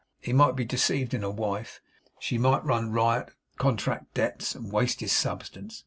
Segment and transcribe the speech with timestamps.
[0.19, 1.79] He might be deceived in a wife.
[2.17, 5.79] She might run riot, contract debts, and waste his substance.